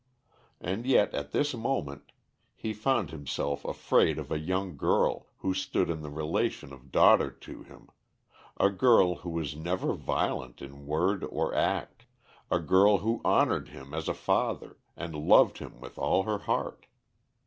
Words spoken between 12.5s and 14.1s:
girl who honored him as